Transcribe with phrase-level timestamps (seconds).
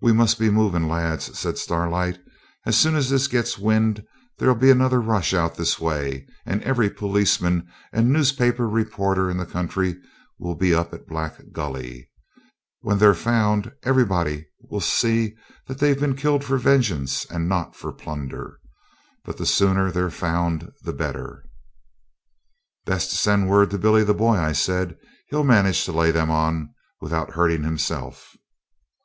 [0.00, 2.20] 'We must be moving, lads,' said Starlight.
[2.64, 4.06] 'As soon as this gets wind
[4.38, 9.44] there'll be another rush out this way, and every policeman and newspaper reporter in the
[9.44, 9.96] country
[10.38, 12.08] will be up at Black Gully.
[12.82, 15.34] When they're found everybody will see
[15.66, 18.60] that they've been killed for vengeance and not for plunder.
[19.24, 21.42] But the sooner they're found the better.'
[22.84, 24.96] 'Best send word to Billy the Boy,' I said;
[25.30, 28.36] 'he'll manage to lay them on without hurting himself.'